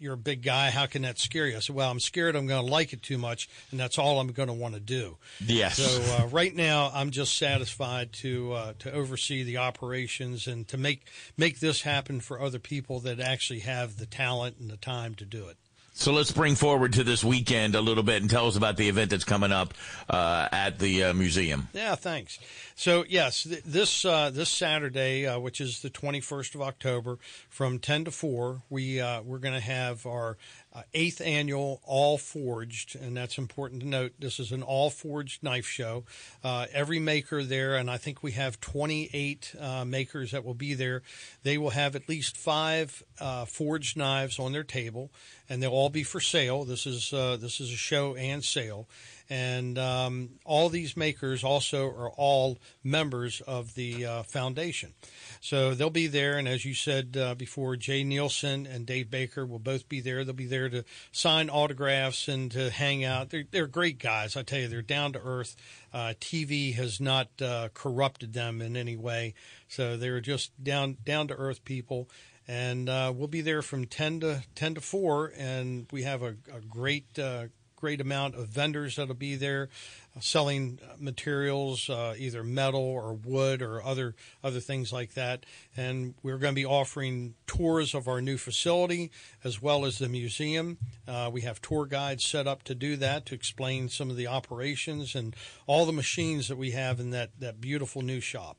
you're 0.00 0.14
a 0.14 0.18
big 0.18 0.42
guy. 0.42 0.70
How 0.70 0.86
can 0.86 1.02
that 1.02 1.18
scare 1.18 1.46
you? 1.46 1.56
I 1.56 1.60
said, 1.60 1.74
well, 1.74 1.90
I'm 1.90 2.00
scared 2.00 2.36
I'm 2.36 2.46
going 2.46 2.64
to 2.64 2.70
like 2.70 2.92
it 2.92 3.02
too 3.02 3.18
much, 3.18 3.48
and 3.70 3.78
that's 3.78 3.98
all 3.98 4.20
I'm 4.20 4.28
going 4.28 4.48
to 4.48 4.54
want 4.54 4.74
to 4.74 4.80
do. 4.80 5.16
Yes. 5.40 5.76
So 5.76 6.14
uh, 6.14 6.26
right 6.28 6.54
now, 6.54 6.90
I'm 6.94 7.10
just 7.10 7.36
satisfied 7.36 8.12
to 8.14 8.52
uh, 8.52 8.72
to 8.80 8.92
oversee 8.92 9.42
the 9.42 9.58
operations 9.58 10.46
and 10.46 10.66
to 10.68 10.78
make 10.78 11.06
make 11.36 11.60
this 11.60 11.82
happen 11.82 12.20
for 12.20 12.40
other 12.40 12.58
people 12.58 13.00
that 13.00 13.20
actually 13.20 13.60
have 13.60 13.96
the 13.96 14.06
talent 14.06 14.56
and 14.60 14.70
the 14.70 14.76
time 14.76 15.14
to 15.16 15.24
do 15.24 15.48
it. 15.48 15.56
So 15.98 16.12
let's 16.12 16.30
bring 16.30 16.54
forward 16.54 16.92
to 16.92 17.02
this 17.02 17.24
weekend 17.24 17.74
a 17.74 17.80
little 17.80 18.04
bit 18.04 18.22
and 18.22 18.30
tell 18.30 18.46
us 18.46 18.54
about 18.54 18.76
the 18.76 18.88
event 18.88 19.10
that's 19.10 19.24
coming 19.24 19.50
up 19.50 19.74
uh, 20.08 20.48
at 20.52 20.78
the 20.78 21.02
uh, 21.02 21.12
museum. 21.12 21.66
Yeah, 21.74 21.96
thanks. 21.96 22.38
So 22.76 23.04
yes, 23.08 23.42
th- 23.42 23.64
this 23.64 24.04
uh, 24.04 24.30
this 24.30 24.48
Saturday, 24.48 25.26
uh, 25.26 25.40
which 25.40 25.60
is 25.60 25.82
the 25.82 25.90
21st 25.90 26.54
of 26.54 26.62
October, 26.62 27.18
from 27.48 27.80
10 27.80 28.04
to 28.04 28.10
4, 28.12 28.62
we 28.70 29.00
uh, 29.00 29.22
we're 29.22 29.40
going 29.40 29.54
to 29.54 29.60
have 29.60 30.06
our 30.06 30.36
uh, 30.74 30.82
eighth 30.94 31.20
annual 31.20 31.80
All 31.84 32.18
Forged, 32.18 32.96
and 32.96 33.16
that's 33.16 33.38
important 33.38 33.80
to 33.82 33.88
note. 33.88 34.12
This 34.18 34.38
is 34.38 34.52
an 34.52 34.62
All 34.62 34.90
Forged 34.90 35.42
knife 35.42 35.66
show. 35.66 36.04
Uh, 36.44 36.66
every 36.72 36.98
maker 36.98 37.42
there, 37.42 37.76
and 37.76 37.90
I 37.90 37.96
think 37.96 38.22
we 38.22 38.32
have 38.32 38.60
28 38.60 39.54
uh, 39.58 39.84
makers 39.84 40.32
that 40.32 40.44
will 40.44 40.54
be 40.54 40.74
there. 40.74 41.02
They 41.42 41.58
will 41.58 41.70
have 41.70 41.96
at 41.96 42.08
least 42.08 42.36
five 42.36 43.02
uh, 43.20 43.46
forged 43.46 43.96
knives 43.96 44.38
on 44.38 44.52
their 44.52 44.64
table, 44.64 45.10
and 45.48 45.62
they'll 45.62 45.70
all 45.70 45.90
be 45.90 46.02
for 46.02 46.20
sale. 46.20 46.64
This 46.64 46.86
is 46.86 47.12
uh, 47.12 47.36
this 47.40 47.60
is 47.60 47.72
a 47.72 47.76
show 47.76 48.14
and 48.14 48.44
sale. 48.44 48.88
And 49.30 49.78
um, 49.78 50.30
all 50.44 50.70
these 50.70 50.96
makers 50.96 51.44
also 51.44 51.86
are 51.86 52.10
all 52.10 52.58
members 52.82 53.42
of 53.42 53.74
the 53.74 54.06
uh, 54.06 54.22
foundation. 54.22 54.94
So 55.40 55.74
they'll 55.74 55.90
be 55.90 56.06
there. 56.06 56.38
And 56.38 56.48
as 56.48 56.64
you 56.64 56.72
said 56.72 57.16
uh, 57.16 57.34
before, 57.34 57.76
Jay 57.76 58.04
Neilson 58.04 58.72
and 58.72 58.86
Dave 58.86 59.10
Baker 59.10 59.44
will 59.44 59.58
both 59.58 59.88
be 59.88 60.00
there. 60.00 60.24
They'll 60.24 60.34
be 60.34 60.46
there 60.46 60.70
to 60.70 60.84
sign 61.12 61.50
autographs 61.50 62.26
and 62.26 62.50
to 62.52 62.70
hang 62.70 63.04
out. 63.04 63.28
They're, 63.28 63.44
they're 63.50 63.66
great 63.66 63.98
guys. 63.98 64.36
I 64.36 64.42
tell 64.42 64.60
you, 64.60 64.68
they're 64.68 64.82
down 64.82 65.12
to 65.12 65.20
earth. 65.20 65.56
Uh, 65.92 66.14
TV 66.20 66.74
has 66.74 67.00
not 67.00 67.28
uh, 67.42 67.68
corrupted 67.74 68.32
them 68.32 68.62
in 68.62 68.76
any 68.76 68.96
way. 68.96 69.34
So 69.68 69.96
they're 69.96 70.20
just 70.20 70.52
down 70.62 70.96
down 71.04 71.28
to 71.28 71.34
earth 71.34 71.64
people. 71.64 72.08
And 72.46 72.88
uh, 72.88 73.12
we'll 73.14 73.28
be 73.28 73.42
there 73.42 73.60
from 73.60 73.84
ten 73.84 74.20
to 74.20 74.42
ten 74.54 74.74
to 74.74 74.80
four, 74.80 75.32
and 75.36 75.86
we 75.92 76.04
have 76.04 76.22
a, 76.22 76.36
a 76.52 76.60
great 76.66 77.18
uh, 77.18 77.48
great 77.78 78.00
amount 78.00 78.34
of 78.34 78.48
vendors 78.48 78.96
that'll 78.96 79.14
be 79.14 79.36
there 79.36 79.68
uh, 80.16 80.20
selling 80.20 80.80
materials, 80.98 81.88
uh, 81.88 82.14
either 82.18 82.42
metal 82.42 82.80
or 82.80 83.14
wood 83.14 83.62
or 83.62 83.80
other 83.82 84.16
other 84.42 84.58
things 84.58 84.92
like 84.92 85.14
that. 85.14 85.46
And 85.76 86.14
we're 86.22 86.38
going 86.38 86.54
to 86.54 86.60
be 86.60 86.66
offering 86.66 87.34
tours 87.46 87.94
of 87.94 88.08
our 88.08 88.20
new 88.20 88.36
facility 88.36 89.12
as 89.44 89.62
well 89.62 89.84
as 89.84 89.98
the 89.98 90.08
museum. 90.08 90.78
Uh, 91.06 91.30
we 91.32 91.42
have 91.42 91.62
tour 91.62 91.86
guides 91.86 92.24
set 92.24 92.48
up 92.48 92.64
to 92.64 92.74
do 92.74 92.96
that 92.96 93.26
to 93.26 93.34
explain 93.34 93.88
some 93.88 94.10
of 94.10 94.16
the 94.16 94.26
operations 94.26 95.14
and 95.14 95.36
all 95.68 95.86
the 95.86 95.92
machines 95.92 96.48
that 96.48 96.58
we 96.58 96.72
have 96.72 96.98
in 96.98 97.10
that 97.10 97.30
that 97.38 97.60
beautiful 97.60 98.02
new 98.02 98.20
shop. 98.20 98.56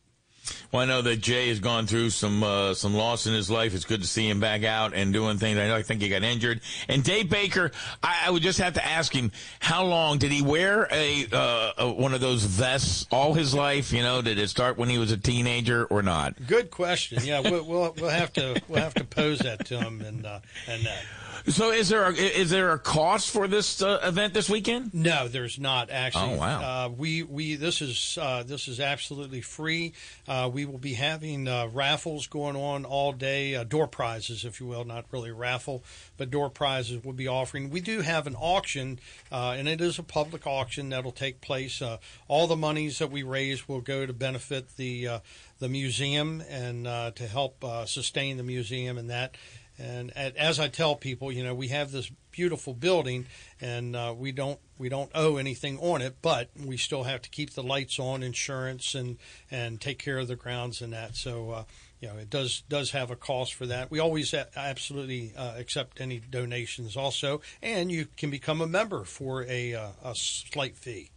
Well, 0.72 0.84
I 0.84 0.86
know 0.86 1.02
that 1.02 1.18
Jay 1.18 1.50
has 1.50 1.60
gone 1.60 1.88
through 1.88 2.12
some 2.12 2.44
uh, 2.44 2.76
some 2.76 2.94
loss 2.94 3.26
in 3.26 3.34
his 3.34 3.50
life. 3.50 3.74
It's 3.74 3.86
good 3.86 4.02
to 4.02 4.08
see 4.08 4.30
him 4.30 4.40
back 4.40 4.64
out 4.64 4.94
and 4.94 5.12
doing 5.12 5.38
things. 5.38 5.58
I 5.58 5.68
know 5.68 5.76
I 5.76 5.82
think 5.82 6.02
he 6.02 6.10
got 6.10 6.24
injured. 6.24 6.62
And 6.88 7.04
Dave 7.04 7.30
Baker, 7.30 7.72
I, 8.04 8.26
I 8.28 8.30
would 8.30 8.44
just 8.44 8.60
have 8.60 8.74
to 8.74 8.86
ask 8.86 9.12
him 9.12 9.32
how 9.60 9.84
long 9.84 10.20
did 10.20 10.32
he 10.32 10.44
wear 10.44 10.88
a, 10.92 11.26
uh, 11.32 11.72
a 11.78 11.92
one 11.92 12.14
of 12.14 12.22
those 12.22 12.44
vests 12.44 13.08
all 13.12 13.34
his 13.34 13.56
life? 13.56 13.92
You 13.92 14.04
know, 14.04 14.22
did 14.22 14.38
it 14.38 14.50
start 14.50 14.78
when 14.78 14.90
he 14.90 15.00
was 15.00 15.12
a 15.12 15.18
teenager 15.18 15.86
or 15.86 16.04
not? 16.04 16.36
Good 16.46 16.70
question. 16.70 17.20
Yeah, 17.24 17.40
we'll 17.40 17.64
we'll, 17.64 17.96
we'll 18.00 18.10
have 18.10 18.32
to 18.34 18.62
we'll 18.68 18.82
have 18.82 18.94
to 18.96 19.04
pose 19.04 19.40
that 19.40 19.66
to 19.68 19.80
him 19.80 20.02
and 20.02 20.26
uh, 20.26 20.40
and 20.68 20.84
that. 20.86 21.04
So, 21.48 21.72
is 21.72 21.90
there 21.90 22.10
a, 22.10 22.14
is 22.14 22.50
there 22.50 22.72
a 22.72 22.80
cost 22.80 23.32
for 23.32 23.48
this 23.48 23.82
uh, 23.82 24.00
event 24.04 24.34
this 24.34 24.50
weekend? 24.50 24.94
No, 24.94 25.28
there's 25.28 25.60
not 25.60 25.90
actually. 25.90 26.34
Oh, 26.34 26.38
wow. 26.38 26.86
Uh, 26.86 26.90
we 26.90 27.24
we 27.24 27.56
this 27.56 27.82
is 27.82 28.18
uh, 28.22 28.44
this 28.44 28.68
is 28.68 28.80
absolutely 28.80 29.42
free. 29.42 29.94
Uh, 30.28 30.50
we 30.52 30.66
will 30.66 30.78
be 30.78 30.94
having 30.94 31.48
uh, 31.48 31.68
raffles 31.74 32.28
going 32.28 32.56
on 32.56 32.86
all 32.86 33.12
day, 33.12 33.56
uh, 33.56 33.64
door 33.64 33.88
prizes, 33.88 34.46
if 34.46 34.60
you 34.60 34.68
will, 34.68 34.86
not 34.86 35.06
really 35.12 35.32
raffle, 35.32 35.84
but 36.18 36.30
door 36.30 36.50
prizes 36.50 37.04
we'll 37.04 37.14
be 37.14 37.28
offering. 37.28 37.70
We 37.70 37.82
do 37.82 38.02
have 38.02 38.28
an 38.28 38.36
auction, 38.36 39.00
uh, 39.32 39.56
and 39.58 39.68
it 39.68 39.82
is 39.82 40.00
a 40.00 40.04
public 40.04 40.46
auction 40.46 40.90
that'll 40.90 41.12
take 41.12 41.42
place. 41.42 41.82
Uh, 41.82 41.98
all 42.28 42.48
the 42.48 42.56
monies 42.56 43.00
that 43.00 43.12
we 43.12 43.24
raise 43.24 43.68
will 43.68 43.82
go 43.82 44.06
to 44.06 44.14
benefit 44.14 44.76
the 44.78 45.08
uh, 45.08 45.20
the 45.60 45.70
museum 45.70 46.42
and 46.50 46.88
uh, 46.88 47.12
to 47.12 47.28
help 47.28 47.64
uh, 47.64 47.86
sustain 47.86 48.38
the 48.38 48.44
museum 48.44 48.98
and 48.98 49.10
that. 49.10 49.36
And 49.80 50.12
as 50.16 50.60
I 50.60 50.68
tell 50.68 50.96
people, 50.96 51.32
you 51.32 51.44
know, 51.44 51.56
we 51.56 51.70
have 51.70 51.92
this 51.92 52.12
beautiful 52.32 52.74
building, 52.74 53.26
and 53.62 53.96
uh, 53.96 54.14
we 54.18 54.32
don't 54.32 54.60
we 54.78 54.90
don't 54.90 55.12
owe 55.16 55.38
anything 55.38 55.80
on 55.80 56.02
it, 56.02 56.18
but 56.22 56.50
we 56.64 56.78
still 56.78 57.04
have 57.04 57.22
to 57.22 57.30
keep 57.30 57.54
the 57.54 57.64
lights 57.64 58.00
on, 58.00 58.22
insurance, 58.22 58.94
and 58.94 59.18
and 59.50 59.80
take 59.80 59.98
care 60.00 60.18
of 60.18 60.28
the 60.28 60.36
grounds 60.36 60.82
and 60.82 60.94
that. 60.94 61.16
So. 61.16 61.52
Uh, 61.52 61.64
you 62.02 62.08
know, 62.08 62.16
it 62.16 62.30
does 62.30 62.64
does 62.70 62.92
have 62.92 63.12
a 63.12 63.16
cost 63.18 63.54
for 63.54 63.66
that. 63.66 63.92
We 63.92 64.00
always 64.00 64.34
a- 64.34 64.48
absolutely 64.56 65.34
uh, 65.36 65.56
accept 65.58 66.00
any 66.00 66.20
donations, 66.20 66.96
also, 66.96 67.42
and 67.62 67.92
you 67.92 68.08
can 68.16 68.30
become 68.30 68.62
a 68.62 68.68
member 68.68 69.04
for 69.04 69.44
a 69.44 69.74
uh, 69.74 69.90
a 70.02 70.16
slight 70.16 70.78
fee. 70.78 71.12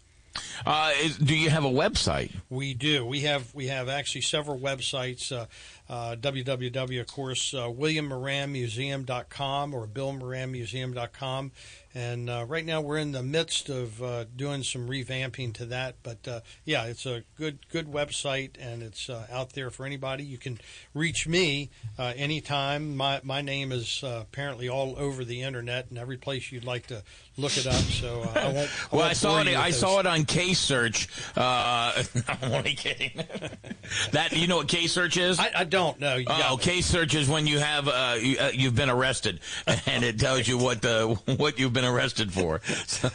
Uh, 0.65 0.93
is, 1.01 1.19
do 1.19 1.37
you 1.37 1.51
have 1.51 1.65
a 1.65 1.71
website? 1.71 2.33
We 2.49 2.75
do. 2.75 3.05
We 3.05 3.21
have 3.21 3.55
we 3.55 3.67
have 3.67 3.89
actually 3.89 4.23
several 4.23 4.59
websites. 4.59 5.31
Uh, 5.31 5.47
uh, 5.89 6.17
www, 6.19 7.01
of 7.01 7.07
course, 7.07 7.55
uh, 7.55 7.69
WilliamMoranMuseum.com 7.69 9.75
or 9.75 9.87
BillMoranMuseum.com. 9.87 11.53
And 11.95 12.31
uh, 12.31 12.47
right 12.49 12.65
now 12.65 12.81
we're 12.81 12.97
in 12.97 13.13
the 13.13 13.23
midst 13.23 13.69
of 13.69 14.03
uh, 14.03 14.25
doing 14.35 14.63
some 14.63 14.89
revamping 14.89 15.53
to 15.55 15.67
that. 15.67 15.97
But 16.03 16.27
uh, 16.27 16.41
yeah, 16.65 16.85
it's 16.87 17.05
a 17.05 17.23
good 17.37 17.69
good 17.69 17.87
website 17.87 18.53
and 18.59 18.83
it's 18.83 19.11
uh, 19.11 19.27
out 19.31 19.53
there 19.53 19.69
for 19.69 19.85
anybody. 19.85 20.25
You 20.25 20.39
can 20.39 20.59
reach 20.95 21.29
me 21.29 21.69
uh, 21.99 22.15
anytime. 22.17 22.97
My 22.97 23.21
my 23.23 23.43
name 23.43 23.73
is 23.73 24.03
uh, 24.03 24.21
apparently 24.23 24.71
all 24.71 24.95
over 24.97 25.23
the 25.23 25.43
internet 25.43 25.91
and 25.91 25.99
every 25.99 26.17
place 26.17 26.51
you'd 26.51 26.65
like 26.65 26.87
to 26.87 27.03
look 27.37 27.59
it 27.59 27.67
up. 27.67 27.75
So 27.75 28.23
uh, 28.23 28.39
I 28.41 28.45
won't. 28.47 28.57
I 28.57 28.69
Well, 28.93 29.01
won't 29.01 29.11
I 29.11 29.13
saw 29.13 29.41
it. 29.41 29.49
I 29.49 29.71
those. 29.71 29.81
saw 29.81 30.01
it 30.01 30.07
on 30.07 30.25
Case 30.25 30.61
Search. 30.61 31.09
Uh, 31.37 32.03
I'm 32.29 32.53
only 32.53 32.75
kidding. 32.75 33.23
that 34.13 34.33
you 34.33 34.47
know 34.47 34.57
what 34.57 34.69
Case 34.69 34.93
Search 34.93 35.19
is? 35.19 35.39
I, 35.39 35.51
I 35.57 35.65
don't 35.73 35.99
know. 35.99 36.17
You 36.17 36.27
Oh, 36.29 36.57
case 36.57 36.87
search 36.87 37.15
is 37.15 37.29
when 37.29 37.47
you 37.47 37.59
have 37.59 37.89
uh, 37.89 38.17
you, 38.21 38.39
uh, 38.39 38.51
you've 38.53 38.75
been 38.77 38.91
arrested, 38.91 39.41
and 39.87 40.05
it 40.05 40.19
tells 40.21 40.47
you 40.47 40.59
what 40.59 40.83
the 40.83 41.19
what 41.39 41.59
you've 41.59 41.73
been 41.73 41.85
arrested 41.85 42.33
for. 42.33 42.61
So, 42.93 43.09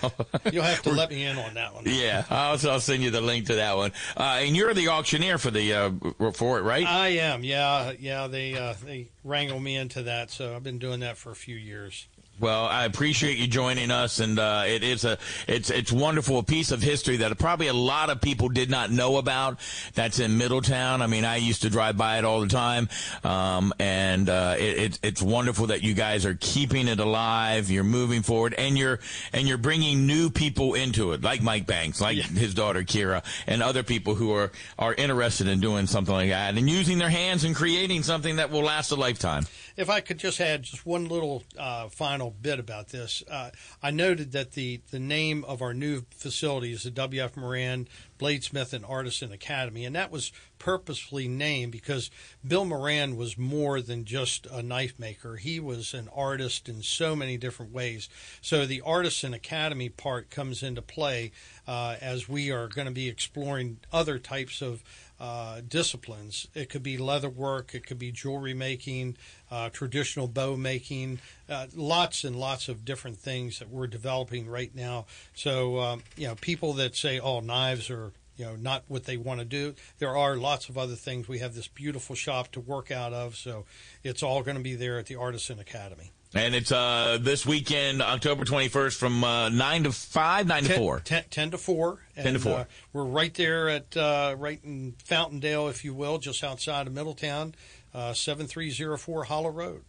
You'll 0.52 0.64
have 0.64 0.82
to 0.84 0.92
let 0.92 1.10
me 1.12 1.24
in 1.24 1.38
on 1.38 1.54
that 1.54 1.74
one. 1.74 1.84
yeah, 1.86 2.26
I'll, 2.30 2.58
I'll 2.70 2.80
send 2.80 3.04
you 3.04 3.12
the 3.12 3.22
link 3.22 3.46
to 3.48 3.56
that 3.56 3.78
one. 3.78 3.92
Uh, 4.16 4.40
and 4.42 4.56
you're 4.56 4.74
the 4.74 4.88
auctioneer 4.90 5.38
for 5.38 5.52
the 5.52 5.74
uh, 5.74 6.32
for 6.32 6.58
it, 6.60 6.64
right? 6.64 6.86
I 6.86 7.10
am. 7.10 7.44
Yeah, 7.44 7.94
yeah. 8.00 8.28
They 8.28 8.56
uh, 8.58 8.74
they 8.84 9.08
wrangle 9.24 9.60
me 9.60 9.76
into 9.76 10.04
that, 10.04 10.32
so 10.32 10.56
I've 10.56 10.64
been 10.64 10.80
doing 10.80 11.02
that 11.02 11.18
for 11.18 11.32
a 11.32 11.36
few 11.36 11.56
years. 11.56 12.08
Well, 12.40 12.66
I 12.66 12.86
appreciate 12.86 13.38
you 13.40 13.48
joining 13.48 13.90
us, 13.90 14.20
and 14.20 14.38
uh, 14.38 14.64
it 14.68 14.84
is 14.84 15.06
a 15.06 15.18
it's 15.48 15.72
it's 15.72 15.92
wonderful 15.92 16.38
a 16.38 16.44
piece 16.44 16.72
of 16.72 16.84
history 16.84 17.18
that 17.18 17.36
probably 17.40 17.68
a 17.68 17.74
lot 17.74 18.12
of 18.12 18.22
people 18.22 18.48
did 18.48 18.70
not 18.70 18.92
know 18.92 19.18
about. 19.18 19.60
That's 19.96 20.20
in 20.20 20.38
Middletown. 20.38 21.02
I 21.02 21.08
mean, 21.08 21.26
I 21.26 21.38
used 21.38 21.64
to 21.64 21.70
drive 21.72 21.98
by 21.98 22.20
it 22.20 22.26
all 22.26 22.42
the 22.42 22.48
time, 22.48 22.90
um, 23.24 23.74
and 23.80 24.30
uh, 24.30 24.56
it, 24.60 24.78
it's 24.78 25.00
it's 25.02 25.22
wonderful 25.22 25.68
that 25.68 25.82
you 25.82 25.96
guys 25.96 26.26
are 26.28 26.36
keeping 26.40 26.88
it 26.88 27.00
alive. 27.00 27.72
You're 27.72 27.84
moving 27.84 28.22
forward, 28.22 28.54
and 28.54 28.78
you're 28.78 29.00
and 29.34 29.48
you're 29.48 29.58
bringing 29.58 30.06
new 30.06 30.30
people 30.30 30.76
into 30.76 31.14
it, 31.14 31.24
like 31.24 31.42
Mike 31.42 31.66
Banks, 31.66 32.00
like 32.00 32.18
his 32.18 32.54
daughter 32.54 32.84
Kira, 32.84 33.24
and 33.48 33.64
other 33.64 33.82
people 33.82 34.14
who 34.14 34.32
are 34.34 34.52
are 34.78 34.94
interested 34.94 35.48
in 35.48 35.60
doing 35.60 35.88
something 35.88 36.14
like 36.14 36.30
that 36.30 36.56
and 36.56 36.70
using 36.70 37.00
their 37.00 37.10
hands 37.10 37.44
and 37.44 37.56
creating 37.56 38.04
something 38.04 38.36
that 38.36 38.52
will 38.52 38.64
last 38.64 38.92
a 38.92 38.96
lifetime. 38.96 39.46
If 39.76 39.90
I 39.90 40.02
could 40.02 40.18
just 40.18 40.40
add 40.42 40.64
just 40.64 40.86
one 40.86 41.08
little 41.08 41.44
uh, 41.58 41.90
final 41.90 42.27
bit 42.32 42.60
about 42.60 42.90
this, 42.90 43.24
uh, 43.30 43.52
I 43.82 43.92
noted 43.92 44.32
that 44.32 44.52
the, 44.52 44.82
the 44.92 45.00
name 45.00 45.44
of 45.46 45.62
our 45.62 45.74
new 45.74 46.04
facility 46.12 46.72
is 46.72 46.84
the 46.84 46.92
W.F. 46.92 47.38
Moran 47.38 47.88
Bladesmith 48.20 48.74
and 48.74 48.86
Artisan 48.86 49.32
Academy, 49.32 49.86
and 49.86 49.96
that 49.96 50.12
was 50.12 50.32
purposefully 50.60 51.28
named 51.28 51.72
because 51.72 52.10
Bill 52.46 52.66
Moran 52.66 53.16
was 53.16 53.38
more 53.38 53.82
than 53.82 54.06
just 54.06 54.48
a 54.48 54.64
knife 54.64 54.98
maker. 54.98 55.36
He 55.36 55.60
was 55.60 55.94
an 55.94 56.10
artist 56.14 56.68
in 56.68 56.82
so 56.82 57.16
many 57.16 57.38
different 57.38 57.72
ways. 57.72 58.10
So 58.42 58.66
the 58.66 58.82
Artisan 58.82 59.34
Academy 59.34 59.90
part 59.90 60.30
comes 60.30 60.64
into 60.64 60.82
play 60.82 61.32
uh, 61.68 61.98
as 62.02 62.28
we 62.28 62.52
are 62.52 62.68
going 62.68 62.88
to 62.88 62.94
be 62.94 63.08
exploring 63.08 63.78
other 63.92 64.18
types 64.18 64.62
of 64.62 64.84
uh, 65.20 65.62
disciplines. 65.68 66.48
It 66.54 66.70
could 66.70 66.84
be 66.84 66.98
leather 66.98 67.30
work, 67.30 67.74
it 67.74 67.86
could 67.86 68.00
be 68.00 68.12
jewelry 68.12 68.54
making, 68.54 69.18
uh, 69.50 69.70
traditional 69.70 70.28
bow 70.28 70.56
making, 70.56 71.20
uh, 71.50 71.68
lots 71.76 72.24
and 72.24 72.36
lots 72.36 72.70
of 72.70 72.86
different 72.86 73.18
things 73.18 73.60
that 73.60 73.70
we're 73.70 73.88
developing 73.88 74.48
right 74.48 74.74
now. 74.76 75.06
So, 75.34 75.80
um, 75.80 76.04
you 76.16 76.28
know, 76.28 76.36
people 76.36 76.74
that 76.74 76.96
say, 76.96 77.20
oh, 77.20 77.40
knives 77.40 77.90
are 77.90 78.12
you 78.38 78.46
know 78.46 78.56
not 78.56 78.84
what 78.88 79.06
they 79.06 79.18
want 79.18 79.40
to 79.40 79.46
do. 79.46 79.76
There 80.00 80.16
are 80.16 80.38
lots 80.38 80.70
of 80.70 80.78
other 80.78 80.96
things. 80.96 81.28
We 81.28 81.40
have 81.40 81.56
this 81.56 81.68
beautiful 81.68 82.16
shop 82.16 82.52
to 82.54 82.60
work 82.60 82.92
out 82.92 83.14
of, 83.14 83.36
so 83.36 83.66
it's 84.04 84.24
all 84.24 84.44
going 84.44 84.58
to 84.58 84.64
be 84.64 84.76
there 84.76 85.00
at 85.00 85.08
the 85.08 85.16
Artisan 85.16 85.60
Academy. 85.60 86.12
And 86.34 86.54
it's 86.54 86.72
uh, 86.72 87.18
this 87.22 87.46
weekend, 87.46 88.02
October 88.02 88.44
21st, 88.44 88.98
from 88.98 89.24
uh, 89.24 89.50
9 89.50 89.84
to 89.86 89.92
5, 89.94 90.48
9 90.48 90.64
to 90.64 90.74
4. 90.74 91.00
10, 91.00 91.24
10 91.30 91.52
to 91.52 91.58
4. 91.58 92.00
10 92.16 92.34
to 92.34 92.40
4. 92.40 92.54
Uh, 92.54 92.66
we're 92.92 93.06
right 93.06 93.34
there 93.34 93.70
at, 93.70 93.96
uh, 93.96 94.36
right 94.38 94.60
in 94.64 94.94
Fountaindale, 95.08 95.70
if 95.70 95.86
you 95.86 95.94
will, 95.94 96.18
just 96.18 96.44
outside 96.44 96.86
of 96.86 96.94
Middletown, 96.94 97.56
uh, 97.94 98.14
7304 98.14 99.24
Hollow 99.24 99.50
Road. 99.50 99.84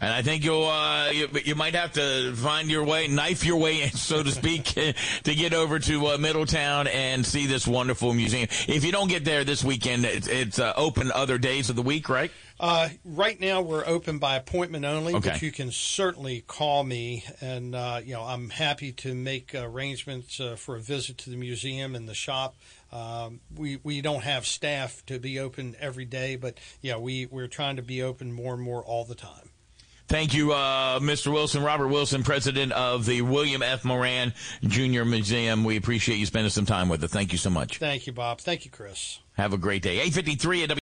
And 0.00 0.12
I 0.12 0.22
think 0.22 0.44
you'll 0.44 0.64
uh, 0.66 1.10
you, 1.10 1.28
you 1.44 1.54
might 1.54 1.74
have 1.74 1.92
to 1.92 2.32
find 2.34 2.70
your 2.70 2.84
way, 2.84 3.06
knife 3.06 3.44
your 3.44 3.58
way 3.58 3.82
in, 3.82 3.90
so 3.90 4.22
to 4.22 4.30
speak, 4.30 4.64
to 5.24 5.34
get 5.34 5.52
over 5.52 5.78
to 5.78 6.06
uh, 6.06 6.18
Middletown 6.18 6.86
and 6.86 7.24
see 7.24 7.46
this 7.46 7.66
wonderful 7.66 8.14
museum. 8.14 8.48
If 8.66 8.84
you 8.84 8.92
don't 8.92 9.08
get 9.08 9.26
there 9.26 9.44
this 9.44 9.62
weekend, 9.62 10.06
it's, 10.06 10.26
it's 10.26 10.58
uh, 10.58 10.72
open 10.74 11.12
other 11.12 11.36
days 11.36 11.68
of 11.68 11.76
the 11.76 11.82
week, 11.82 12.08
right? 12.08 12.30
Uh, 12.58 12.88
right 13.04 13.38
now, 13.40 13.60
we're 13.62 13.86
open 13.86 14.18
by 14.18 14.36
appointment 14.36 14.84
only, 14.84 15.14
Okay. 15.14 15.30
but 15.30 15.42
you 15.42 15.52
can 15.52 15.70
certainly 15.70 16.42
call 16.46 16.82
me, 16.82 17.24
and 17.40 17.74
uh, 17.74 18.00
you 18.02 18.12
know 18.14 18.22
I'm 18.22 18.50
happy 18.50 18.92
to 18.92 19.14
make 19.14 19.54
arrangements 19.54 20.40
uh, 20.40 20.56
for 20.56 20.76
a 20.76 20.80
visit 20.80 21.18
to 21.18 21.30
the 21.30 21.36
museum 21.36 21.94
and 21.94 22.08
the 22.08 22.14
shop. 22.14 22.56
Um, 22.92 23.40
we 23.54 23.78
we 23.82 24.00
don't 24.00 24.24
have 24.24 24.46
staff 24.46 25.04
to 25.06 25.18
be 25.18 25.38
open 25.38 25.76
every 25.78 26.04
day, 26.06 26.36
but 26.36 26.58
yeah, 26.82 26.96
we 26.96 27.26
we're 27.26 27.46
trying 27.48 27.76
to 27.76 27.82
be 27.82 28.02
open 28.02 28.32
more 28.32 28.54
and 28.54 28.62
more 28.62 28.82
all 28.82 29.04
the 29.04 29.14
time. 29.14 29.49
Thank 30.10 30.34
you, 30.34 30.52
uh, 30.52 30.98
Mr. 30.98 31.32
Wilson, 31.32 31.62
Robert 31.62 31.86
Wilson, 31.86 32.24
president 32.24 32.72
of 32.72 33.06
the 33.06 33.22
William 33.22 33.62
F. 33.62 33.84
Moran 33.84 34.34
Jr. 34.64 35.04
Museum. 35.04 35.62
We 35.62 35.76
appreciate 35.76 36.16
you 36.16 36.26
spending 36.26 36.50
some 36.50 36.66
time 36.66 36.88
with 36.88 37.04
us. 37.04 37.12
Thank 37.12 37.30
you 37.30 37.38
so 37.38 37.48
much. 37.48 37.78
Thank 37.78 38.08
you, 38.08 38.12
Bob. 38.12 38.40
Thank 38.40 38.64
you, 38.64 38.72
Chris. 38.72 39.20
Have 39.34 39.52
a 39.52 39.56
great 39.56 39.82
day. 39.82 40.00
853 40.00 40.64
at 40.64 40.70